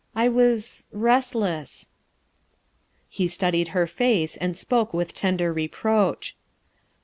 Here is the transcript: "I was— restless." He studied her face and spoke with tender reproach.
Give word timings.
"I 0.15 0.29
was— 0.29 0.87
restless." 1.11 1.87
He 3.07 3.27
studied 3.27 3.67
her 3.67 3.85
face 3.85 4.35
and 4.35 4.57
spoke 4.57 4.95
with 4.95 5.13
tender 5.13 5.53
reproach. 5.53 6.35